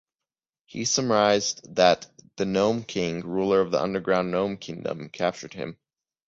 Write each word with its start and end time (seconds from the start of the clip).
He 0.65 0.85
surmised 0.85 1.75
that 1.75 2.07
the 2.35 2.45
Nome 2.45 2.85
King, 2.85 3.19
ruler 3.21 3.61
of 3.61 3.69
the 3.69 3.79
underground 3.79 4.31
Nome 4.31 4.57
Kingdom, 4.57 5.09
captured 5.09 5.53
him. 5.53 5.77